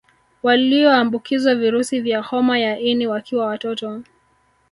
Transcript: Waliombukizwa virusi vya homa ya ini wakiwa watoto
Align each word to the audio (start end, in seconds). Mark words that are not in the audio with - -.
Waliombukizwa 0.43 1.55
virusi 1.55 2.01
vya 2.01 2.21
homa 2.21 2.59
ya 2.59 2.79
ini 2.79 3.07
wakiwa 3.07 3.45
watoto 3.45 4.01